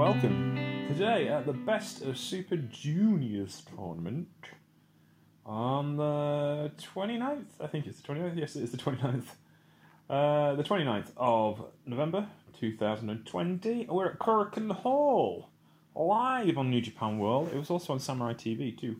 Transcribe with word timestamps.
today 0.00 1.28
at 1.28 1.44
the 1.44 1.52
Best 1.52 2.00
of 2.00 2.16
Super 2.16 2.56
Juniors 2.56 3.62
tournament 3.76 4.28
on 5.44 5.98
the 5.98 6.72
29th. 6.78 7.44
I 7.60 7.66
think 7.66 7.86
it's 7.86 8.00
the 8.00 8.08
29th. 8.08 8.38
Yes, 8.38 8.56
it 8.56 8.62
is 8.62 8.70
the 8.70 8.78
29th. 8.78 9.26
Uh, 10.08 10.54
the 10.54 10.62
29th 10.64 11.08
of 11.18 11.66
November 11.84 12.26
2020. 12.58 13.88
We're 13.90 14.12
at 14.12 14.18
Korakuen 14.18 14.72
Hall, 14.72 15.50
live 15.94 16.56
on 16.56 16.70
New 16.70 16.80
Japan 16.80 17.18
World. 17.18 17.50
It 17.52 17.58
was 17.58 17.68
also 17.68 17.92
on 17.92 18.00
Samurai 18.00 18.32
TV 18.32 18.74
too. 18.80 18.96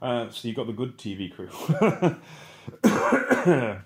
Uh, 0.00 0.30
so 0.30 0.48
you 0.48 0.54
got 0.54 0.66
the 0.66 0.72
good 0.72 0.96
TV 0.96 1.30
crew. 1.30 1.50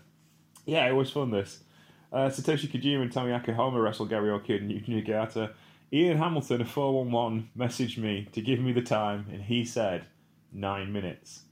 yeah, 0.65 0.89
it 0.89 0.95
was 0.95 1.11
fun 1.11 1.33
this. 1.33 1.65
Uh, 2.13 2.29
Satoshi 2.29 2.71
Kojima 2.71 3.03
and 3.03 3.13
Tomoaki 3.13 3.57
Honma 3.57 3.83
wrestled 3.83 4.11
Gary 4.11 4.31
Oki 4.31 4.59
and 4.59 4.71
Yuji 4.71 5.05
Nagata. 5.05 5.55
Ian 5.93 6.17
Hamilton 6.17 6.63
of 6.63 6.71
411 6.71 7.51
messaged 7.57 7.99
me 7.99 8.27
to 8.33 8.41
give 8.41 8.59
me 8.59 8.73
the 8.73 8.83
time, 8.83 9.27
and 9.31 9.43
he 9.43 9.65
said 9.65 10.07
nine 10.51 10.93
minutes. 10.93 11.43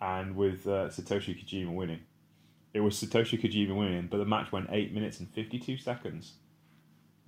And 0.00 0.36
with 0.36 0.66
uh, 0.66 0.88
Satoshi 0.88 1.38
Kojima 1.38 1.74
winning, 1.74 2.00
it 2.72 2.80
was 2.80 2.94
Satoshi 2.94 3.40
Kojima 3.40 3.76
winning, 3.76 4.08
but 4.10 4.18
the 4.18 4.24
match 4.24 4.52
went 4.52 4.68
eight 4.70 4.92
minutes 4.94 5.20
and 5.20 5.28
52 5.30 5.76
seconds. 5.76 6.34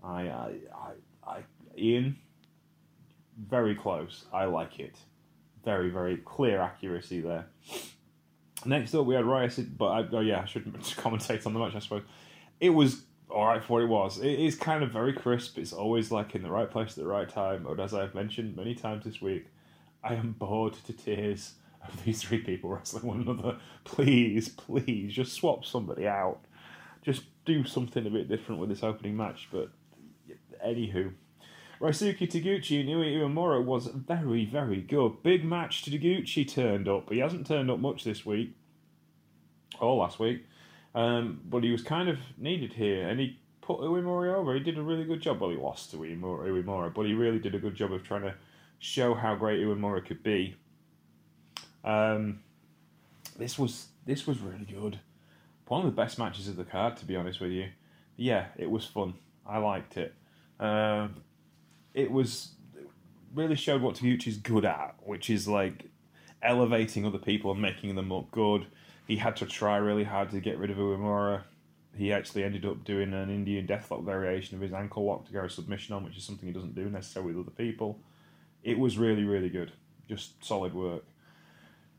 I, 0.03 0.29
I, 0.29 0.53
I, 0.75 1.31
I 1.31 1.39
Ian, 1.77 2.17
very 3.39 3.75
close. 3.75 4.25
I 4.33 4.47
like 4.47 4.81
it. 4.81 4.97
Very, 5.62 5.91
very 5.91 6.17
clear 6.17 6.61
accuracy 6.61 7.21
there. 7.21 7.47
Next 8.65 8.95
up, 8.95 9.05
we 9.05 9.15
had 9.15 9.27
Riot, 9.27 9.77
but 9.77 9.87
I, 9.87 10.07
oh 10.12 10.21
yeah, 10.21 10.41
I 10.41 10.47
shouldn't 10.47 10.81
commentate 10.81 11.47
on 11.47 11.53
the 11.53 11.61
match, 11.61 11.75
I 11.75 11.81
suppose 11.81 12.03
it 12.61 12.71
was 12.71 13.03
all 13.31 13.47
right 13.47 13.63
for 13.63 13.75
what 13.75 13.83
it 13.83 13.89
was. 13.89 14.19
It 14.19 14.39
is 14.39 14.55
kind 14.55 14.83
of 14.83 14.91
very 14.91 15.13
crisp. 15.13 15.59
It's 15.59 15.73
always 15.73 16.11
like 16.11 16.35
in 16.35 16.43
the 16.43 16.51
right 16.51 16.71
place 16.71 16.91
at 16.91 16.97
the 16.97 17.07
right 17.07 17.29
time. 17.29 17.65
But 17.65 17.81
as 17.81 17.93
I've 17.93 18.15
mentioned 18.15 18.57
many 18.57 18.75
times 18.75 19.05
this 19.05 19.21
week, 19.21 19.47
I 20.03 20.15
am 20.15 20.33
bored 20.39 20.75
to 20.87 20.93
tears 20.93 21.55
of 21.87 22.05
these 22.05 22.23
three 22.23 22.39
people 22.39 22.71
wrestling 22.71 23.05
one 23.05 23.23
another. 23.23 23.59
Please, 23.85 24.49
please, 24.49 25.13
just 25.13 25.35
swap 25.35 25.65
somebody 25.65 26.07
out. 26.07 26.41
Just 27.03 27.25
do 27.45 27.65
something 27.65 28.07
a 28.07 28.11
bit 28.11 28.29
different 28.29 28.61
with 28.61 28.69
this 28.69 28.83
opening 28.83 29.17
match. 29.17 29.49
But 29.51 29.71
anywho. 30.65 31.13
Ryusuke 31.81 32.21
Taguchi 32.21 32.81
and 32.81 32.89
Yuya 32.89 33.19
Uemura 33.19 33.63
was 33.63 33.87
very, 33.89 34.47
very 34.47 34.81
good. 34.81 35.23
Big 35.23 35.45
match 35.45 35.83
to 35.83 35.91
Taguchi 35.91 36.49
turned 36.49 36.89
up. 36.89 37.07
But 37.07 37.15
he 37.15 37.21
hasn't 37.21 37.47
turned 37.47 37.71
up 37.71 37.81
much 37.81 38.05
this 38.05 38.25
week. 38.25 38.55
Or 39.79 39.97
last 39.97 40.19
week. 40.19 40.47
Um, 40.97 41.43
but 41.45 41.63
he 41.63 41.71
was 41.71 41.83
kind 41.83 42.09
of 42.09 42.19
needed 42.39 42.73
here, 42.73 43.07
and 43.07 43.21
he 43.21 43.39
put 43.61 43.81
Uemura 43.81 44.35
over. 44.35 44.55
He 44.55 44.61
did 44.61 44.79
a 44.79 44.83
really 44.83 45.05
good 45.05 45.21
job. 45.21 45.41
Well, 45.41 45.51
he 45.51 45.57
lost 45.57 45.91
to 45.91 45.99
Uemura, 45.99 46.93
but 46.95 47.05
he 47.05 47.13
really 47.13 47.39
did 47.39 47.55
a 47.55 47.59
good 47.59 47.75
job 47.75 47.93
of 47.93 48.03
trying 48.03 48.23
to 48.23 48.35
show 48.79 49.13
how 49.13 49.35
great 49.35 49.61
Uemura 49.61 50.05
could 50.05 50.23
be. 50.23 50.57
Um, 51.85 52.41
this 53.39 53.59
was 53.59 53.89
this 54.07 54.27
was 54.27 54.41
really 54.41 54.65
good. 54.65 54.99
One 55.69 55.85
of 55.85 55.87
the 55.87 56.03
best 56.03 56.19
matches 56.19 56.49
of 56.49 56.57
the 56.57 56.65
card, 56.65 56.97
to 56.97 57.05
be 57.05 57.15
honest 57.15 57.41
with 57.41 57.51
you. 57.51 57.69
Yeah, 58.17 58.47
it 58.57 58.71
was 58.71 58.87
fun. 58.87 59.15
I 59.47 59.59
liked 59.59 59.99
it. 59.99 60.15
Um, 60.59 61.17
it 61.93 62.11
was 62.11 62.53
it 62.75 62.89
really 63.35 63.56
showed 63.56 63.83
what 63.83 63.97
Taguchi's 63.97 64.39
good 64.39 64.65
at, 64.65 64.95
which 65.05 65.29
is 65.29 65.47
like 65.47 65.91
elevating 66.43 67.05
other 67.05 67.19
people 67.19 67.51
and 67.51 67.61
making 67.61 67.97
them 67.97 68.09
look 68.09 68.31
good 68.31 68.67
he 69.06 69.17
had 69.17 69.37
to 69.37 69.47
try 69.47 69.77
really 69.77 70.05
hard 70.05 70.31
to 70.31 70.41
get 70.41 70.59
rid 70.59 70.71
of 70.71 70.77
Uemura. 70.77 71.43
He 71.97 72.12
actually 72.12 72.44
ended 72.44 72.67
up 72.67 72.84
doing 72.84 73.12
an 73.15 73.31
Indian 73.31 73.67
deathlock 73.67 74.05
variation 74.05 74.56
of 74.56 74.62
his 74.62 74.72
ankle 74.72 75.05
lock 75.05 75.27
to 75.27 75.33
go 75.33 75.44
a 75.44 75.50
submission 75.50 75.94
on, 75.94 76.05
which 76.05 76.17
is 76.17 76.25
something 76.25 76.47
he 76.47 76.53
doesn't 76.53 76.75
do 76.75 76.91
necessarily 76.91 77.33
with 77.33 77.47
other 77.47 77.56
people. 77.56 77.99
It 78.62 78.78
was 78.78 78.99
really, 78.99 79.25
really 79.25 79.49
good. 79.49 79.72
Just 80.09 80.44
solid 80.44 80.75
work. 80.75 81.05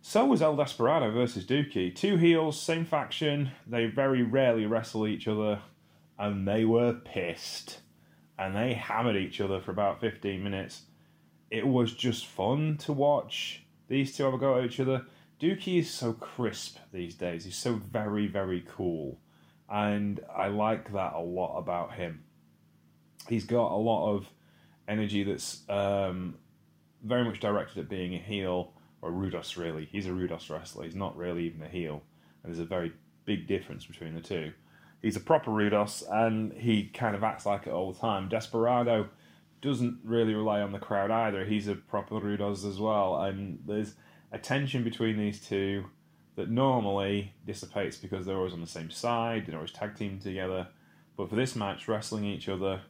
So 0.01 0.25
was 0.25 0.41
El 0.41 0.55
Desperado 0.55 1.11
versus 1.11 1.45
Douki. 1.45 1.93
Two 1.93 2.17
heels, 2.17 2.61
same 2.61 2.85
faction. 2.85 3.51
They 3.65 3.87
very 3.87 4.21
rarely 4.21 4.65
wrestle 4.65 5.07
each 5.07 5.27
other, 5.27 5.61
and 6.19 6.47
they 6.47 6.65
were 6.65 6.93
pissed. 6.93 7.79
And 8.37 8.55
they 8.55 8.73
hammered 8.73 9.15
each 9.15 9.41
other 9.41 9.59
for 9.59 9.71
about 9.71 9.99
15 9.99 10.43
minutes. 10.43 10.83
It 11.49 11.65
was 11.65 11.93
just 11.93 12.27
fun 12.27 12.77
to 12.79 12.93
watch 12.93 13.63
these 13.87 14.15
two 14.15 14.23
have 14.25 14.33
a 14.33 14.37
go 14.37 14.57
at 14.57 14.65
each 14.65 14.79
other. 14.79 15.05
Douki 15.39 15.79
is 15.79 15.89
so 15.89 16.13
crisp 16.13 16.77
these 16.91 17.15
days. 17.15 17.45
He's 17.45 17.57
so 17.57 17.73
very, 17.73 18.27
very 18.27 18.65
cool. 18.67 19.19
And 19.69 20.19
I 20.35 20.47
like 20.47 20.93
that 20.93 21.13
a 21.13 21.21
lot 21.21 21.57
about 21.57 21.93
him. 21.93 22.23
He's 23.27 23.45
got 23.45 23.71
a 23.71 23.75
lot 23.75 24.15
of 24.15 24.27
energy 24.87 25.23
that's 25.23 25.63
um, 25.69 26.35
very 27.03 27.23
much 27.23 27.39
directed 27.39 27.79
at 27.79 27.89
being 27.89 28.15
a 28.15 28.19
heel, 28.19 28.73
or 29.01 29.11
Rudos, 29.11 29.57
really. 29.57 29.85
He's 29.91 30.07
a 30.07 30.11
Rudos 30.11 30.49
wrestler. 30.49 30.85
He's 30.85 30.95
not 30.95 31.17
really 31.17 31.45
even 31.45 31.61
a 31.61 31.69
heel. 31.69 32.01
And 32.43 32.51
there's 32.51 32.63
a 32.63 32.65
very 32.65 32.93
big 33.25 33.47
difference 33.47 33.85
between 33.85 34.15
the 34.15 34.21
two. 34.21 34.53
He's 35.01 35.17
a 35.17 35.19
proper 35.19 35.51
Rudos, 35.51 36.03
and 36.09 36.53
he 36.53 36.87
kind 36.87 37.15
of 37.15 37.23
acts 37.23 37.45
like 37.45 37.67
it 37.67 37.73
all 37.73 37.91
the 37.91 37.99
time. 37.99 38.29
Desperado 38.29 39.09
doesn't 39.61 39.99
really 40.03 40.33
rely 40.33 40.61
on 40.61 40.71
the 40.71 40.79
crowd 40.79 41.11
either. 41.11 41.45
He's 41.45 41.67
a 41.67 41.75
proper 41.75 42.15
Rudos 42.15 42.67
as 42.67 42.79
well. 42.79 43.21
And 43.21 43.59
there's 43.67 43.95
a 44.31 44.37
tension 44.37 44.83
between 44.83 45.17
these 45.17 45.45
two 45.45 45.85
that 46.35 46.49
normally 46.49 47.33
dissipates 47.45 47.97
because 47.97 48.25
they're 48.25 48.37
always 48.37 48.53
on 48.53 48.61
the 48.61 48.67
same 48.67 48.91
side, 48.91 49.45
they're 49.45 49.55
always 49.55 49.71
tag 49.71 49.95
team 49.95 50.19
together. 50.19 50.67
But 51.15 51.29
for 51.29 51.35
this 51.35 51.55
match, 51.55 51.87
wrestling 51.87 52.25
each 52.25 52.47
other, 52.47 52.81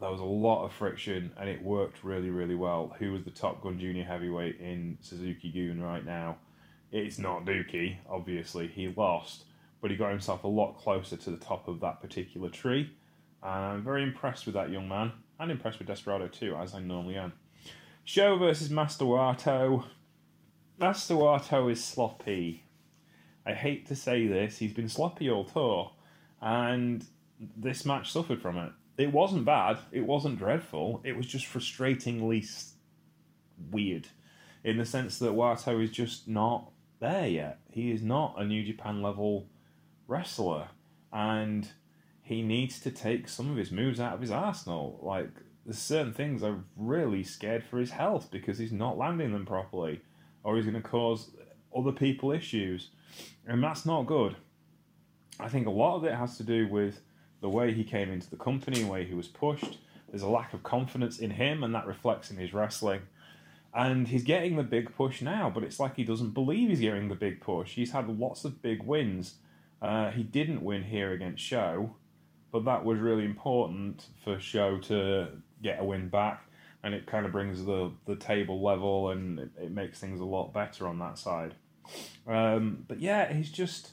there 0.00 0.10
was 0.10 0.20
a 0.20 0.24
lot 0.24 0.64
of 0.64 0.72
friction 0.72 1.32
and 1.38 1.48
it 1.48 1.62
worked 1.62 2.04
really, 2.04 2.30
really 2.30 2.54
well. 2.54 2.94
Who 2.98 3.12
was 3.12 3.24
the 3.24 3.30
Top 3.30 3.62
Gun 3.62 3.78
Junior 3.78 4.04
Heavyweight 4.04 4.60
in 4.60 4.98
Suzuki-gun 5.00 5.80
right 5.80 6.04
now? 6.04 6.36
It's 6.92 7.18
not 7.18 7.44
Douki, 7.44 7.96
obviously. 8.08 8.68
He 8.68 8.92
lost, 8.94 9.44
but 9.80 9.90
he 9.90 9.96
got 9.96 10.10
himself 10.10 10.44
a 10.44 10.48
lot 10.48 10.76
closer 10.76 11.16
to 11.16 11.30
the 11.30 11.38
top 11.38 11.68
of 11.68 11.80
that 11.80 12.00
particular 12.00 12.50
tree. 12.50 12.90
And 13.42 13.64
I'm 13.64 13.82
very 13.84 14.02
impressed 14.02 14.46
with 14.46 14.54
that 14.54 14.70
young 14.70 14.88
man, 14.88 15.12
and 15.40 15.50
impressed 15.50 15.78
with 15.78 15.88
Desperado 15.88 16.28
too, 16.28 16.54
as 16.56 16.74
I 16.74 16.80
normally 16.80 17.16
am. 17.16 17.32
SHO 18.04 18.38
versus 18.38 18.70
Master 18.70 19.04
Wato. 19.04 19.84
Master 20.76 21.14
Wato 21.14 21.70
is 21.70 21.84
sloppy. 21.84 22.64
I 23.46 23.54
hate 23.54 23.86
to 23.86 23.94
say 23.94 24.26
this, 24.26 24.58
he's 24.58 24.72
been 24.72 24.88
sloppy 24.88 25.30
all 25.30 25.44
tour, 25.44 25.92
and 26.42 27.04
this 27.56 27.84
match 27.84 28.10
suffered 28.10 28.42
from 28.42 28.56
it. 28.56 28.72
It 28.98 29.12
wasn't 29.12 29.44
bad, 29.44 29.78
it 29.92 30.04
wasn't 30.04 30.38
dreadful, 30.38 31.00
it 31.04 31.16
was 31.16 31.26
just 31.26 31.46
frustratingly 31.46 32.72
weird 33.70 34.08
in 34.64 34.78
the 34.78 34.84
sense 34.84 35.18
that 35.20 35.32
Wato 35.32 35.80
is 35.82 35.90
just 35.90 36.26
not 36.26 36.72
there 36.98 37.28
yet. 37.28 37.60
He 37.70 37.92
is 37.92 38.02
not 38.02 38.34
a 38.36 38.44
New 38.44 38.64
Japan 38.64 39.00
level 39.00 39.46
wrestler, 40.08 40.68
and 41.12 41.68
he 42.22 42.42
needs 42.42 42.80
to 42.80 42.90
take 42.90 43.28
some 43.28 43.48
of 43.48 43.56
his 43.56 43.70
moves 43.70 44.00
out 44.00 44.14
of 44.14 44.20
his 44.20 44.32
arsenal. 44.32 44.98
Like, 45.02 45.30
there's 45.64 45.78
certain 45.78 46.14
things 46.14 46.42
I'm 46.42 46.64
really 46.76 47.22
scared 47.22 47.62
for 47.62 47.78
his 47.78 47.92
health 47.92 48.28
because 48.32 48.58
he's 48.58 48.72
not 48.72 48.98
landing 48.98 49.32
them 49.32 49.46
properly 49.46 50.00
or 50.44 50.56
he's 50.56 50.66
going 50.66 50.80
to 50.80 50.88
cause 50.88 51.30
other 51.76 51.92
people 51.92 52.30
issues. 52.30 52.90
And 53.46 53.62
that's 53.62 53.84
not 53.84 54.06
good. 54.06 54.36
I 55.40 55.48
think 55.48 55.66
a 55.66 55.70
lot 55.70 55.96
of 55.96 56.04
it 56.04 56.14
has 56.14 56.36
to 56.36 56.44
do 56.44 56.68
with 56.68 57.00
the 57.40 57.48
way 57.48 57.72
he 57.72 57.82
came 57.82 58.10
into 58.10 58.30
the 58.30 58.36
company, 58.36 58.82
the 58.82 58.88
way 58.88 59.04
he 59.04 59.14
was 59.14 59.26
pushed. 59.26 59.78
There's 60.08 60.22
a 60.22 60.28
lack 60.28 60.54
of 60.54 60.62
confidence 60.62 61.18
in 61.18 61.30
him, 61.30 61.64
and 61.64 61.74
that 61.74 61.86
reflects 61.86 62.30
in 62.30 62.36
his 62.36 62.54
wrestling. 62.54 63.02
And 63.74 64.06
he's 64.06 64.22
getting 64.22 64.54
the 64.54 64.62
big 64.62 64.94
push 64.94 65.20
now, 65.20 65.50
but 65.50 65.64
it's 65.64 65.80
like 65.80 65.96
he 65.96 66.04
doesn't 66.04 66.30
believe 66.30 66.68
he's 66.68 66.80
getting 66.80 67.08
the 67.08 67.16
big 67.16 67.40
push. 67.40 67.72
He's 67.72 67.90
had 67.90 68.08
lots 68.08 68.44
of 68.44 68.62
big 68.62 68.84
wins. 68.84 69.34
Uh, 69.82 70.10
he 70.10 70.22
didn't 70.22 70.62
win 70.62 70.84
here 70.84 71.12
against 71.12 71.42
SHO, 71.42 71.96
but 72.52 72.64
that 72.64 72.84
was 72.84 73.00
really 73.00 73.24
important 73.24 74.06
for 74.22 74.38
SHO 74.38 74.78
to 74.82 75.28
get 75.60 75.80
a 75.80 75.84
win 75.84 76.08
back 76.08 76.48
and 76.84 76.94
it 76.94 77.06
kind 77.06 77.24
of 77.24 77.32
brings 77.32 77.64
the 77.64 77.90
the 78.04 78.14
table 78.14 78.62
level 78.62 79.10
and 79.10 79.40
it, 79.40 79.50
it 79.58 79.72
makes 79.72 79.98
things 79.98 80.20
a 80.20 80.24
lot 80.24 80.52
better 80.52 80.86
on 80.86 80.98
that 81.00 81.18
side. 81.18 81.54
Um, 82.28 82.84
but 82.86 83.00
yeah, 83.00 83.32
he's 83.32 83.50
just 83.50 83.92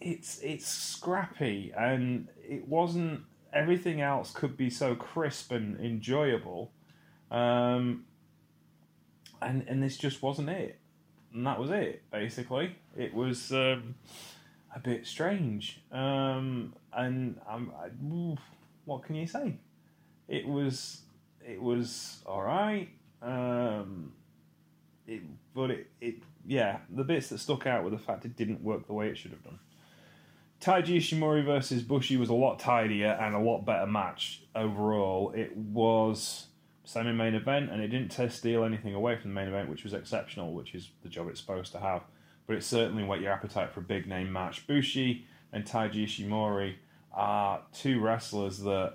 it's 0.00 0.40
it's 0.42 0.66
scrappy 0.66 1.72
and 1.76 2.28
it 2.42 2.66
wasn't 2.66 3.20
everything 3.52 4.00
else 4.00 4.32
could 4.32 4.56
be 4.56 4.70
so 4.70 4.94
crisp 4.94 5.52
and 5.52 5.78
enjoyable. 5.78 6.72
Um, 7.30 8.04
and 9.42 9.64
and 9.68 9.82
this 9.82 9.98
just 9.98 10.22
wasn't 10.22 10.48
it. 10.48 10.78
And 11.34 11.46
that 11.46 11.60
was 11.60 11.70
it, 11.70 12.02
basically. 12.10 12.76
It 12.96 13.12
was 13.12 13.52
um, 13.52 13.96
a 14.74 14.78
bit 14.78 15.06
strange. 15.06 15.82
Um, 15.92 16.72
and 16.94 17.38
I'm, 17.46 17.72
I, 17.78 17.88
what 18.86 19.02
can 19.02 19.16
you 19.16 19.26
say? 19.26 19.56
It 20.28 20.48
was 20.48 21.02
it 21.46 21.62
was 21.62 22.22
all 22.26 22.42
right. 22.42 22.88
Um, 23.22 24.12
it, 25.06 25.22
but 25.54 25.70
it, 25.70 25.86
it, 26.00 26.14
yeah, 26.46 26.78
the 26.90 27.04
bits 27.04 27.28
that 27.28 27.38
stuck 27.38 27.66
out 27.66 27.84
were 27.84 27.90
the 27.90 27.98
fact 27.98 28.24
it 28.24 28.36
didn't 28.36 28.62
work 28.62 28.86
the 28.86 28.92
way 28.92 29.08
it 29.08 29.16
should 29.16 29.30
have 29.30 29.44
done. 29.44 29.58
Taiji 30.60 30.96
Ishimori 30.96 31.44
versus 31.44 31.82
Bushi 31.82 32.16
was 32.16 32.28
a 32.28 32.34
lot 32.34 32.58
tidier 32.58 33.16
and 33.20 33.34
a 33.34 33.38
lot 33.38 33.64
better 33.64 33.86
match 33.86 34.42
overall. 34.54 35.32
It 35.36 35.56
was 35.56 36.46
semi 36.84 37.12
main 37.12 37.34
event, 37.34 37.70
and 37.70 37.82
it 37.82 37.88
didn't 37.88 38.10
steal 38.32 38.64
anything 38.64 38.94
away 38.94 39.16
from 39.16 39.30
the 39.30 39.34
main 39.34 39.48
event, 39.48 39.68
which 39.68 39.84
was 39.84 39.92
exceptional, 39.92 40.52
which 40.52 40.74
is 40.74 40.90
the 41.02 41.08
job 41.08 41.28
it's 41.28 41.40
supposed 41.40 41.72
to 41.72 41.78
have. 41.78 42.02
But 42.46 42.56
it 42.56 42.64
certainly 42.64 43.04
whet 43.04 43.20
your 43.20 43.32
appetite 43.32 43.72
for 43.72 43.80
a 43.80 43.84
big 43.84 44.06
name 44.06 44.32
match. 44.32 44.66
Bushi 44.66 45.26
and 45.52 45.64
Taiji 45.64 46.04
Ishimori 46.04 46.74
are 47.12 47.62
two 47.72 48.00
wrestlers 48.00 48.58
that 48.60 48.94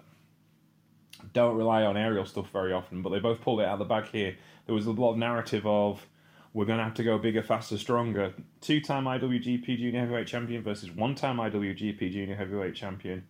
don't 1.33 1.55
rely 1.55 1.83
on 1.83 1.97
aerial 1.97 2.25
stuff 2.25 2.49
very 2.51 2.73
often, 2.73 3.01
but 3.01 3.09
they 3.09 3.19
both 3.19 3.41
pulled 3.41 3.61
it 3.61 3.65
out 3.65 3.73
of 3.73 3.79
the 3.79 3.85
bag 3.85 4.05
here. 4.11 4.35
There 4.65 4.75
was 4.75 4.85
a 4.85 4.91
lot 4.91 5.11
of 5.11 5.17
narrative 5.17 5.65
of 5.65 6.05
we're 6.53 6.65
going 6.65 6.79
to 6.79 6.83
have 6.83 6.93
to 6.95 7.03
go 7.03 7.17
bigger, 7.17 7.43
faster, 7.43 7.77
stronger. 7.77 8.33
Two 8.59 8.81
time 8.81 9.05
IWGP 9.05 9.65
Junior 9.65 10.01
Heavyweight 10.01 10.27
Champion 10.27 10.61
versus 10.63 10.91
one 10.91 11.15
time 11.15 11.37
IWGP 11.37 12.11
Junior 12.11 12.35
Heavyweight 12.35 12.75
Champion. 12.75 13.25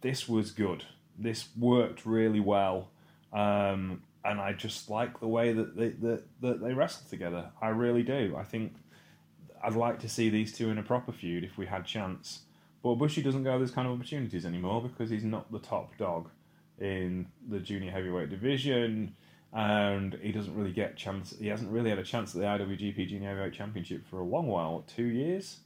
This 0.00 0.28
was 0.28 0.50
good. 0.50 0.84
This 1.18 1.48
worked 1.58 2.06
really 2.06 2.40
well. 2.40 2.88
Um, 3.32 4.02
and 4.24 4.40
I 4.40 4.52
just 4.52 4.88
like 4.88 5.20
the 5.20 5.28
way 5.28 5.52
that 5.52 5.76
they, 5.76 5.90
that, 5.90 6.24
that 6.40 6.62
they 6.62 6.72
wrestle 6.72 7.06
together. 7.10 7.50
I 7.60 7.68
really 7.68 8.02
do. 8.02 8.36
I 8.38 8.44
think 8.44 8.74
I'd 9.62 9.74
like 9.74 10.00
to 10.00 10.08
see 10.08 10.30
these 10.30 10.56
two 10.56 10.70
in 10.70 10.78
a 10.78 10.82
proper 10.82 11.12
feud 11.12 11.44
if 11.44 11.58
we 11.58 11.66
had 11.66 11.84
chance. 11.84 12.40
But 12.82 12.94
Bushi 12.94 13.22
doesn't 13.22 13.44
go 13.44 13.58
those 13.58 13.70
kind 13.70 13.86
of 13.86 13.94
opportunities 13.94 14.46
anymore 14.46 14.82
because 14.82 15.10
he's 15.10 15.24
not 15.24 15.52
the 15.52 15.58
top 15.58 15.96
dog 15.98 16.30
in 16.80 17.26
the 17.48 17.58
junior 17.58 17.90
heavyweight 17.90 18.30
division 18.30 19.14
and 19.52 20.18
he 20.22 20.32
doesn't 20.32 20.56
really 20.56 20.72
get 20.72 20.96
chance. 20.96 21.34
He 21.38 21.48
hasn't 21.48 21.70
really 21.70 21.90
had 21.90 21.98
a 21.98 22.04
chance 22.04 22.34
at 22.34 22.40
the 22.40 22.46
IWGP 22.46 23.08
Junior 23.08 23.28
Heavyweight 23.28 23.52
Championship 23.52 24.06
for 24.08 24.20
a 24.20 24.24
long 24.24 24.46
while, 24.46 24.84
two 24.86 25.04
years, 25.04 25.58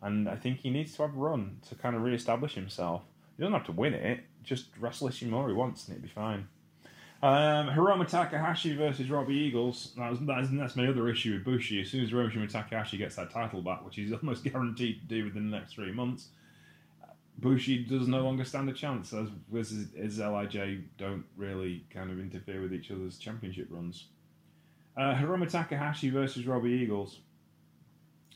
and 0.00 0.28
I 0.28 0.36
think 0.36 0.60
he 0.60 0.70
needs 0.70 0.94
to 0.96 1.02
have 1.02 1.14
a 1.14 1.18
run 1.18 1.58
to 1.68 1.74
kind 1.74 1.94
of 1.94 2.02
re-establish 2.02 2.54
himself. 2.54 3.02
He 3.36 3.42
doesn't 3.42 3.52
have 3.52 3.66
to 3.66 3.72
win 3.72 3.92
it; 3.92 4.20
just 4.42 4.66
wrestle 4.80 5.08
Ishimori 5.08 5.54
once, 5.54 5.86
and 5.86 5.96
it'd 5.96 6.02
be 6.02 6.08
fine. 6.08 6.48
Um, 7.22 7.68
Takahashi 8.06 8.76
versus 8.76 9.10
Robbie 9.10 9.34
Eagles. 9.34 9.92
That 9.96 10.10
was, 10.10 10.20
that's, 10.20 10.48
that's 10.50 10.76
my 10.76 10.86
other 10.86 11.08
issue 11.08 11.34
with 11.34 11.44
Bushi. 11.44 11.80
As 11.80 11.90
soon 11.90 12.04
as 12.04 12.10
Hiromu 12.10 12.50
Takahashi 12.50 12.98
gets 12.98 13.16
that 13.16 13.30
title 13.30 13.62
back, 13.62 13.84
which 13.84 13.96
he's 13.96 14.12
almost 14.12 14.44
guaranteed 14.44 15.00
to 15.00 15.06
do 15.06 15.24
within 15.24 15.50
the 15.50 15.56
next 15.58 15.74
three 15.74 15.92
months, 15.92 16.28
Bushi 17.38 17.84
does 17.84 18.08
no 18.08 18.22
longer 18.22 18.44
stand 18.44 18.68
a 18.68 18.72
chance 18.72 19.12
as 19.12 19.28
as, 19.54 19.88
as 19.98 20.18
LIJ 20.18 20.84
don't 20.96 21.24
really 21.36 21.84
kind 21.90 22.10
of 22.10 22.18
interfere 22.18 22.62
with 22.62 22.72
each 22.72 22.90
other's 22.90 23.18
championship 23.18 23.68
runs. 23.70 24.06
Uh, 24.96 25.14
Hiromu 25.14 25.50
Takahashi 25.50 26.08
versus 26.08 26.46
Robbie 26.46 26.70
Eagles 26.70 27.18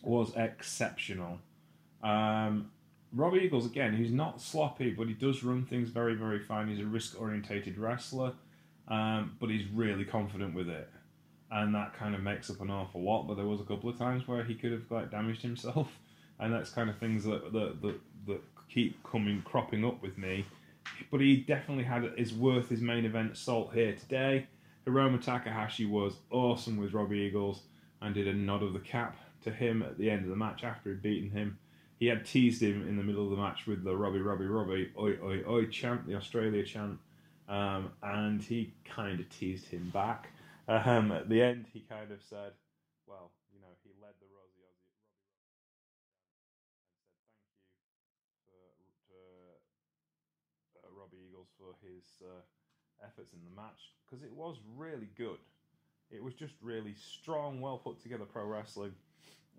was 0.02 0.34
exceptional. 0.36 1.38
Um, 2.02 2.70
Robbie 3.12 3.40
Eagles 3.40 3.66
again, 3.66 3.96
he's 3.96 4.12
not 4.12 4.40
sloppy, 4.40 4.90
but 4.90 5.08
he 5.08 5.14
does 5.14 5.42
run 5.42 5.64
things 5.64 5.88
very 5.88 6.14
very 6.14 6.40
fine. 6.40 6.68
He's 6.68 6.80
a 6.80 6.84
risk 6.84 7.18
orientated 7.18 7.78
wrestler, 7.78 8.34
um, 8.88 9.36
but 9.40 9.48
he's 9.48 9.66
really 9.68 10.04
confident 10.04 10.54
with 10.54 10.68
it, 10.68 10.88
and 11.50 11.74
that 11.74 11.94
kind 11.94 12.14
of 12.14 12.22
makes 12.22 12.50
up 12.50 12.60
an 12.60 12.70
awful 12.70 13.02
lot. 13.02 13.26
But 13.26 13.36
there 13.36 13.46
was 13.46 13.60
a 13.60 13.64
couple 13.64 13.88
of 13.88 13.98
times 13.98 14.28
where 14.28 14.44
he 14.44 14.54
could 14.54 14.72
have 14.72 14.90
like 14.90 15.10
damaged 15.10 15.40
himself, 15.40 15.88
and 16.38 16.52
that's 16.52 16.70
kind 16.70 16.90
of 16.90 16.98
things 16.98 17.24
that 17.24 17.52
that 17.52 17.80
that, 17.80 18.00
that 18.26 18.40
keep 18.72 19.02
coming 19.02 19.42
cropping 19.42 19.84
up 19.84 20.00
with 20.02 20.16
me. 20.16 20.46
But 21.10 21.20
he 21.20 21.36
definitely 21.36 21.84
had 21.84 22.04
his 22.16 22.32
worth 22.32 22.68
his 22.68 22.80
main 22.80 23.04
event 23.04 23.36
salt 23.36 23.72
here 23.74 23.94
today. 23.94 24.46
Hiromu 24.86 25.22
Takahashi 25.22 25.86
was 25.86 26.14
awesome 26.30 26.76
with 26.76 26.94
Robbie 26.94 27.18
Eagles 27.18 27.62
and 28.00 28.14
did 28.14 28.28
a 28.28 28.32
nod 28.32 28.62
of 28.62 28.72
the 28.72 28.80
cap 28.80 29.16
to 29.44 29.50
him 29.50 29.82
at 29.82 29.98
the 29.98 30.10
end 30.10 30.24
of 30.24 30.30
the 30.30 30.36
match 30.36 30.64
after 30.64 30.90
he'd 30.90 31.02
beaten 31.02 31.30
him. 31.30 31.58
He 31.98 32.06
had 32.06 32.24
teased 32.24 32.62
him 32.62 32.88
in 32.88 32.96
the 32.96 33.02
middle 33.02 33.24
of 33.24 33.30
the 33.30 33.36
match 33.36 33.66
with 33.66 33.84
the 33.84 33.94
Robbie, 33.94 34.20
Robbie, 34.20 34.46
Robbie, 34.46 34.90
oi, 34.98 35.18
oi, 35.22 35.42
oi 35.46 35.66
chant, 35.66 36.06
the 36.06 36.14
Australia 36.14 36.64
chant, 36.64 36.98
um, 37.46 37.90
and 38.02 38.42
he 38.42 38.72
kind 38.84 39.20
of 39.20 39.28
teased 39.28 39.66
him 39.68 39.90
back. 39.90 40.30
Um, 40.66 41.12
at 41.12 41.28
the 41.28 41.42
end, 41.42 41.66
he 41.72 41.80
kind 41.80 42.10
of 42.10 42.22
said, 42.22 42.52
well, 43.06 43.32
you 43.52 43.60
know, 43.60 43.74
he 43.82 43.90
led 44.00 44.14
the 44.20 44.30
for 51.58 51.74
his 51.82 52.04
uh, 52.22 53.04
efforts 53.04 53.32
in 53.32 53.40
the 53.44 53.60
match 53.60 53.92
because 54.04 54.24
it 54.24 54.32
was 54.32 54.56
really 54.76 55.08
good. 55.16 55.38
It 56.10 56.22
was 56.22 56.34
just 56.34 56.54
really 56.60 56.94
strong, 56.94 57.60
well 57.60 57.78
put 57.78 58.02
together 58.02 58.24
pro 58.24 58.44
wrestling, 58.44 58.92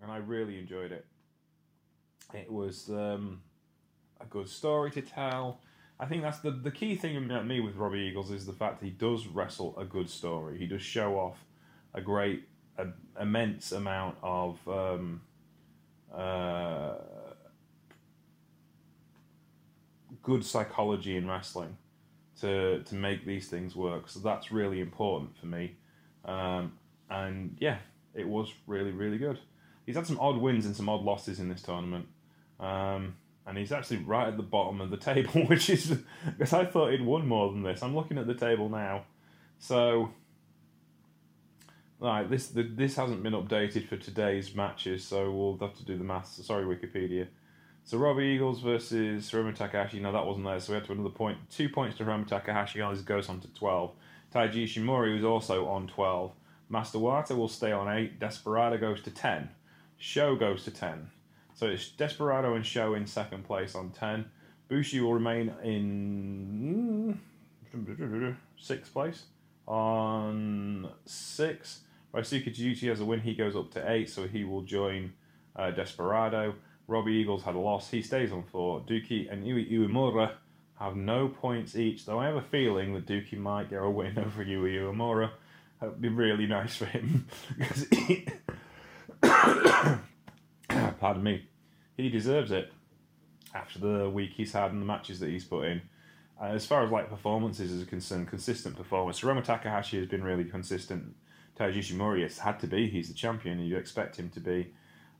and 0.02 0.10
I 0.10 0.18
really 0.18 0.58
enjoyed 0.58 0.92
it. 0.92 1.06
It 2.34 2.50
was 2.50 2.90
um, 2.90 3.42
a 4.20 4.26
good 4.26 4.48
story 4.48 4.90
to 4.92 5.02
tell. 5.02 5.60
I 5.98 6.06
think 6.06 6.22
that's 6.22 6.40
the 6.40 6.50
the 6.50 6.70
key 6.70 6.96
thing 6.96 7.16
about 7.16 7.46
me 7.46 7.60
with 7.60 7.76
Robbie 7.76 8.00
Eagles 8.00 8.30
is 8.30 8.44
the 8.44 8.52
fact 8.52 8.82
he 8.82 8.90
does 8.90 9.26
wrestle 9.26 9.74
a 9.78 9.84
good 9.84 10.10
story. 10.10 10.58
He 10.58 10.66
does 10.66 10.82
show 10.82 11.18
off 11.18 11.44
a 11.94 12.00
great, 12.00 12.48
a, 12.78 12.88
immense 13.20 13.72
amount 13.72 14.16
of 14.22 14.66
um, 14.68 15.22
uh, 16.12 16.94
good 20.22 20.44
psychology 20.44 21.16
in 21.16 21.28
wrestling 21.28 21.76
to 22.40 22.82
to 22.82 22.94
make 22.94 23.24
these 23.24 23.48
things 23.48 23.74
work. 23.76 24.08
So 24.08 24.20
that's 24.20 24.50
really 24.52 24.80
important 24.80 25.36
for 25.38 25.46
me. 25.46 25.76
Um, 26.24 26.72
and 27.10 27.56
yeah, 27.58 27.78
it 28.14 28.26
was 28.26 28.52
really 28.66 28.90
really 28.90 29.18
good. 29.18 29.38
He's 29.86 29.96
had 29.96 30.06
some 30.06 30.20
odd 30.20 30.36
wins 30.36 30.66
and 30.66 30.76
some 30.76 30.88
odd 30.88 31.02
losses 31.02 31.40
in 31.40 31.48
this 31.48 31.62
tournament. 31.62 32.06
Um, 32.60 33.16
and 33.46 33.58
he's 33.58 33.72
actually 33.72 33.98
right 33.98 34.28
at 34.28 34.36
the 34.36 34.42
bottom 34.42 34.80
of 34.80 34.90
the 34.90 34.96
table, 35.12 35.46
which 35.46 35.68
is 35.68 35.98
because 36.24 36.52
I 36.52 36.64
thought 36.64 36.92
he'd 36.92 37.04
won 37.04 37.26
more 37.26 37.50
than 37.50 37.62
this. 37.62 37.82
I'm 37.82 37.94
looking 37.94 38.18
at 38.18 38.26
the 38.26 38.34
table 38.34 38.68
now, 38.68 39.04
so 39.58 40.10
right 42.00 42.28
this 42.28 42.48
the, 42.48 42.62
this 42.64 42.96
hasn't 42.96 43.22
been 43.22 43.32
updated 43.32 43.88
for 43.88 43.96
today's 43.96 44.54
matches, 44.54 45.04
so 45.04 45.30
we'll 45.30 45.58
have 45.58 45.76
to 45.78 45.84
do 45.84 45.96
the 45.96 46.04
maths. 46.04 46.44
Sorry, 46.44 46.64
Wikipedia. 46.64 47.28
So 47.84 47.98
Robbie 47.98 48.24
Eagles 48.24 48.60
versus 48.60 49.30
Hiromu 49.30 49.54
Takahashi. 49.54 50.00
No, 50.00 50.12
that 50.12 50.24
wasn't 50.24 50.46
there. 50.46 50.60
So 50.60 50.72
we 50.72 50.76
had 50.76 50.84
to 50.86 50.92
another 50.92 51.10
point. 51.10 51.38
Two 51.50 51.68
points 51.68 51.96
to 51.98 52.04
Hiromu 52.04 52.26
Takahashi. 52.26 52.80
He 52.80 53.02
goes 53.02 53.28
on 53.28 53.40
to 53.40 53.48
12. 53.48 53.92
Taiji 54.32 54.64
Ishimori 54.64 55.14
was 55.14 55.24
also 55.24 55.66
on 55.66 55.88
12. 55.88 56.32
Master 56.68 56.98
Wato 56.98 57.36
will 57.36 57.48
stay 57.48 57.72
on 57.72 57.88
8. 57.88 58.18
Desperado 58.18 58.78
goes 58.78 59.02
to 59.02 59.10
10. 59.10 59.50
SHO 59.98 60.36
goes 60.36 60.64
to 60.64 60.70
10. 60.70 61.10
So 61.54 61.66
it's 61.66 61.90
Desperado 61.90 62.54
and 62.54 62.64
SHO 62.64 62.94
in 62.94 63.06
second 63.06 63.44
place 63.44 63.74
on 63.74 63.90
10. 63.90 64.24
Bushi 64.68 65.00
will 65.00 65.12
remain 65.12 65.52
in 65.62 67.20
sixth 68.58 68.92
place 68.92 69.24
on 69.66 70.88
6. 71.04 71.80
Ryusuke 72.14 72.54
Taguchi 72.54 72.88
has 72.88 73.00
a 73.00 73.04
win. 73.04 73.20
He 73.20 73.34
goes 73.34 73.54
up 73.54 73.70
to 73.72 73.90
8, 73.90 74.08
so 74.08 74.26
he 74.26 74.44
will 74.44 74.62
join 74.62 75.12
uh, 75.56 75.70
Desperado. 75.70 76.54
Robbie 76.92 77.12
Eagles 77.12 77.42
had 77.42 77.54
a 77.54 77.58
loss. 77.58 77.90
He 77.90 78.02
stays 78.02 78.32
on 78.32 78.42
four. 78.42 78.80
Douki 78.80 79.32
and 79.32 79.44
Yuya 79.44 79.70
Uemura 79.72 80.32
have 80.78 80.94
no 80.94 81.28
points 81.28 81.74
each, 81.74 82.04
though 82.04 82.18
I 82.18 82.26
have 82.26 82.36
a 82.36 82.42
feeling 82.42 82.92
that 82.94 83.06
Douki 83.06 83.38
might 83.38 83.70
get 83.70 83.82
a 83.82 83.88
win 83.88 84.18
over 84.26 84.44
Yuya 84.44 84.92
Uemura. 84.92 85.30
That 85.80 85.90
would 85.90 86.02
be 86.02 86.08
really 86.08 86.46
nice 86.46 86.76
for 86.76 86.84
him. 86.84 87.26
because 87.58 87.86
he... 87.88 88.26
Pardon 91.00 91.22
me. 91.22 91.48
He 91.96 92.08
deserves 92.08 92.50
it 92.52 92.70
after 93.54 93.78
the 93.78 94.08
week 94.10 94.32
he's 94.34 94.52
had 94.52 94.72
and 94.72 94.80
the 94.80 94.86
matches 94.86 95.20
that 95.20 95.30
he's 95.30 95.44
put 95.44 95.66
in. 95.66 95.82
Uh, 96.40 96.46
as 96.46 96.66
far 96.66 96.84
as 96.84 96.90
like 96.90 97.08
performances 97.08 97.72
is 97.72 97.84
concerned, 97.86 98.28
consistent 98.28 98.76
performance. 98.76 99.20
Hiromu 99.20 99.42
Takahashi 99.42 99.98
has 99.98 100.06
been 100.06 100.22
really 100.22 100.44
consistent. 100.44 101.14
Taiji 101.58 101.78
Ishimori 101.78 102.22
has 102.22 102.38
had 102.38 102.60
to 102.60 102.66
be. 102.66 102.88
He's 102.88 103.08
the 103.08 103.14
champion. 103.14 103.58
You 103.60 103.76
expect 103.76 104.16
him 104.16 104.30
to 104.30 104.40
be. 104.40 104.72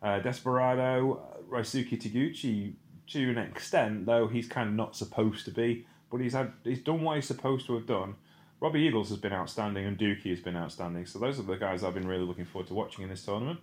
Uh, 0.02 0.18
Desperado, 0.18 1.22
Ryusuke 1.48 2.00
Taguchi, 2.00 2.74
to 3.08 3.30
an 3.30 3.38
extent, 3.38 4.06
though 4.06 4.26
he's 4.26 4.48
kind 4.48 4.68
of 4.68 4.74
not 4.74 4.96
supposed 4.96 5.44
to 5.44 5.50
be, 5.50 5.86
but 6.10 6.20
he's 6.20 6.32
had 6.32 6.52
he's 6.64 6.80
done 6.80 7.02
what 7.02 7.16
he's 7.16 7.26
supposed 7.26 7.66
to 7.66 7.74
have 7.74 7.86
done. 7.86 8.14
Robbie 8.60 8.80
Eagles 8.80 9.08
has 9.10 9.18
been 9.18 9.32
outstanding, 9.32 9.86
and 9.86 9.98
Douki 9.98 10.30
has 10.30 10.40
been 10.40 10.56
outstanding. 10.56 11.06
So 11.06 11.18
those 11.18 11.38
are 11.38 11.42
the 11.42 11.56
guys 11.56 11.82
I've 11.82 11.94
been 11.94 12.06
really 12.06 12.24
looking 12.24 12.44
forward 12.44 12.68
to 12.68 12.74
watching 12.74 13.02
in 13.02 13.10
this 13.10 13.24
tournament. 13.24 13.60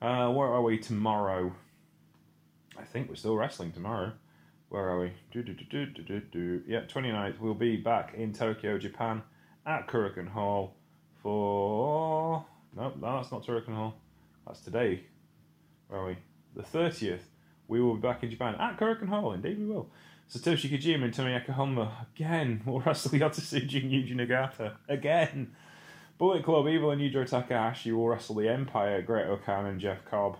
Uh, 0.00 0.30
where 0.30 0.48
are 0.48 0.62
we 0.62 0.78
tomorrow? 0.78 1.52
I 2.78 2.84
think 2.84 3.08
we're 3.08 3.16
still 3.16 3.36
wrestling 3.36 3.72
tomorrow. 3.72 4.12
Where 4.68 4.88
are 4.88 5.00
we? 5.00 5.12
Do, 5.32 5.42
do, 5.42 5.54
do, 5.54 5.86
do, 5.86 6.02
do, 6.02 6.20
do. 6.20 6.62
Yeah, 6.66 6.82
29th. 6.82 7.40
We'll 7.40 7.54
be 7.54 7.76
back 7.76 8.14
in 8.14 8.32
Tokyo, 8.32 8.78
Japan 8.78 9.22
at 9.66 9.86
Korakuen 9.86 10.28
Hall 10.28 10.74
for. 11.22 12.44
No, 12.76 12.92
no, 13.00 13.16
that's 13.16 13.32
not 13.32 13.44
Korakuen 13.44 13.74
Hall. 13.74 13.94
That's 14.46 14.60
today 14.60 15.04
are 15.90 16.06
we? 16.06 16.16
The 16.54 16.62
30th, 16.62 17.20
we 17.66 17.80
will 17.80 17.94
be 17.94 18.00
back 18.00 18.22
in 18.22 18.30
Japan 18.30 18.54
at 18.56 18.78
Korakuen 18.78 19.08
Hall. 19.08 19.32
Indeed, 19.32 19.58
we 19.58 19.66
will. 19.66 19.90
Satoshi 20.30 20.70
Kojima 20.70 21.04
and 21.04 21.14
Tomoaki 21.14 21.54
Honma 21.54 22.06
again 22.14 22.62
will 22.66 22.80
wrestle 22.80 23.12
Yota 23.12 23.40
Tsuji 23.40 23.82
and 23.82 23.92
Yuji 23.92 24.14
Nagata 24.14 24.76
again. 24.88 25.54
Bullet 26.18 26.44
Club, 26.44 26.66
Evil 26.68 26.90
and 26.90 27.00
Yujiro 27.00 27.28
Takahashi 27.28 27.92
will 27.92 28.08
wrestle 28.08 28.34
the 28.34 28.48
Empire, 28.48 29.00
Great-O-Khan 29.02 29.66
and 29.66 29.80
Jeff 29.80 30.04
Cobb. 30.04 30.36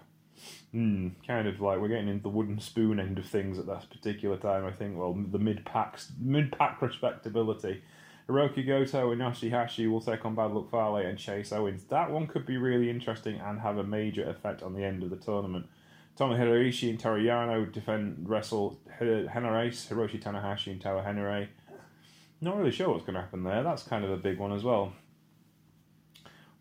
Hmm, 0.72 1.08
kind 1.26 1.48
of 1.48 1.60
like 1.60 1.80
we're 1.80 1.88
getting 1.88 2.08
into 2.08 2.24
the 2.24 2.28
wooden 2.28 2.60
spoon 2.60 3.00
end 3.00 3.18
of 3.18 3.26
things 3.26 3.58
at 3.58 3.66
this 3.66 3.84
particular 3.84 4.36
time. 4.36 4.66
I 4.66 4.72
think. 4.72 4.98
Well, 4.98 5.14
the 5.14 5.38
mid 5.38 5.64
packs, 5.64 6.12
mid 6.20 6.52
pack 6.52 6.82
respectability. 6.82 7.82
Hiroki 8.28 8.66
Goto 8.66 9.10
and 9.10 9.22
Yoshihashi 9.22 9.90
will 9.90 10.02
take 10.02 10.24
on 10.24 10.34
Bad 10.34 10.52
Luck 10.52 10.70
Fale 10.70 10.96
and 10.96 11.18
Chase 11.18 11.50
Owens. 11.50 11.84
That 11.84 12.10
one 12.10 12.26
could 12.26 12.44
be 12.44 12.58
really 12.58 12.90
interesting 12.90 13.40
and 13.40 13.60
have 13.60 13.78
a 13.78 13.84
major 13.84 14.28
effect 14.28 14.62
on 14.62 14.74
the 14.74 14.84
end 14.84 15.02
of 15.02 15.08
the 15.08 15.16
tournament. 15.16 15.66
Tomohiro 16.18 16.68
Ishii 16.68 16.90
and 16.90 17.00
Toru 17.00 17.24
Yano 17.24 17.72
defend 17.72 18.28
wrestle 18.28 18.78
Henarace, 19.00 19.88
Hiroshi 19.88 20.22
Tanahashi 20.22 20.72
and 20.72 20.80
Toa 20.80 21.02
Henare. 21.02 21.48
Not 22.40 22.58
really 22.58 22.70
sure 22.70 22.90
what's 22.90 23.04
going 23.04 23.14
to 23.14 23.20
happen 23.20 23.44
there. 23.44 23.62
That's 23.62 23.82
kind 23.82 24.04
of 24.04 24.10
a 24.10 24.16
big 24.16 24.38
one 24.38 24.52
as 24.52 24.62
well. 24.62 24.92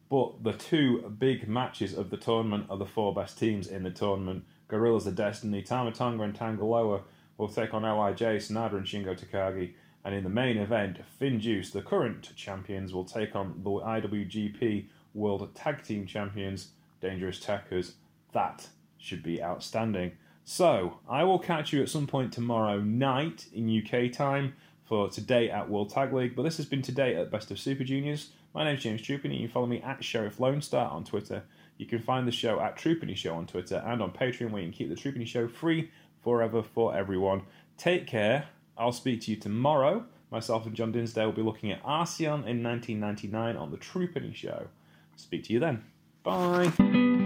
But 0.09 0.43
the 0.43 0.53
two 0.53 1.13
big 1.19 1.50
matches 1.50 1.93
of 1.93 2.12
the 2.12 2.17
tournament 2.17 2.67
are 2.69 2.77
the 2.77 2.86
four 2.86 3.13
best 3.13 3.38
teams 3.38 3.67
in 3.67 3.83
the 3.83 3.91
tournament. 3.91 4.45
Guerrillas 4.69 5.05
of 5.05 5.15
Destiny, 5.15 5.63
Tama 5.63 5.91
Tonga 5.91 6.24
and 6.24 6.36
Tanga 6.36 6.63
Loa 6.63 7.01
will 7.38 7.50
take 7.50 7.74
on 7.74 7.81
LIJ, 7.81 8.38
Sanada 8.38 8.77
and 8.77 8.86
Shingo 8.86 9.19
Takagi. 9.19 9.74
And 10.07 10.15
in 10.15 10.23
the 10.23 10.29
main 10.29 10.55
event, 10.55 10.99
FinJuice, 11.19 11.73
the 11.73 11.81
current 11.81 12.33
champions, 12.37 12.93
will 12.93 13.03
take 13.03 13.35
on 13.35 13.59
the 13.61 13.69
IWGP 13.69 14.85
World 15.13 15.53
Tag 15.53 15.83
Team 15.83 16.05
Champions, 16.05 16.69
Dangerous 17.01 17.41
Tekkers. 17.41 17.91
That 18.31 18.69
should 18.97 19.21
be 19.21 19.43
outstanding. 19.43 20.13
So, 20.45 20.99
I 21.09 21.25
will 21.25 21.39
catch 21.39 21.73
you 21.73 21.81
at 21.81 21.89
some 21.89 22.07
point 22.07 22.31
tomorrow 22.31 22.79
night 22.79 23.47
in 23.53 23.83
UK 23.83 24.09
time 24.13 24.53
for 24.85 25.09
today 25.09 25.49
at 25.49 25.69
World 25.69 25.89
Tag 25.89 26.13
League. 26.13 26.37
But 26.37 26.43
this 26.43 26.55
has 26.55 26.67
been 26.67 26.81
today 26.81 27.17
at 27.17 27.29
Best 27.29 27.51
of 27.51 27.59
Super 27.59 27.83
Juniors. 27.83 28.29
My 28.53 28.63
name's 28.63 28.83
James 28.83 29.01
Trupany. 29.01 29.41
You 29.41 29.47
can 29.47 29.53
follow 29.53 29.67
me 29.67 29.81
at 29.81 30.05
Sheriff 30.05 30.39
Lone 30.39 30.61
Star 30.61 30.89
on 30.89 31.03
Twitter. 31.03 31.43
You 31.77 31.85
can 31.85 31.99
find 31.99 32.25
the 32.25 32.31
show 32.31 32.61
at 32.61 32.77
Trupany 32.77 33.17
Show 33.17 33.35
on 33.35 33.45
Twitter 33.45 33.83
and 33.85 34.01
on 34.01 34.13
Patreon, 34.13 34.51
where 34.51 34.61
you 34.61 34.69
can 34.69 34.77
keep 34.77 34.87
the 34.87 34.95
Trupany 34.95 35.27
Show 35.27 35.49
free 35.49 35.91
forever 36.23 36.63
for 36.63 36.95
everyone. 36.95 37.41
Take 37.75 38.07
care. 38.07 38.47
I'll 38.77 38.91
speak 38.91 39.22
to 39.22 39.31
you 39.31 39.38
tomorrow. 39.38 40.05
Myself 40.31 40.65
and 40.65 40.75
John 40.75 40.91
Dinsdale 40.91 41.27
will 41.27 41.34
be 41.34 41.41
looking 41.41 41.72
at 41.72 41.81
Arsion 41.84 42.46
in 42.46 42.63
1999 42.63 43.55
on 43.55 43.72
the 43.72 43.77
Trupany 43.77 44.36
Show. 44.36 44.67
Speak 45.15 45.46
to 45.46 45.53
you 45.53 45.60
then. 45.60 45.84
Bye. 46.24 47.16